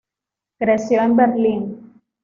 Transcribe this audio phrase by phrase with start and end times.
[0.57, 2.01] Creció en Berlín.